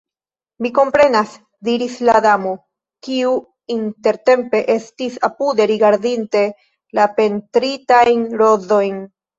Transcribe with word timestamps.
"Mi 0.65 0.69
komprenas," 0.77 1.35
diris 1.67 1.97
la 2.09 2.15
Damo, 2.27 2.55
kiu 3.09 3.35
intertempe 3.77 4.65
estis 4.79 5.23
apude 5.31 5.69
rigardinta 5.75 6.45
la 7.01 7.11
pentritajn 7.21 8.31
rozojn. 8.45 9.03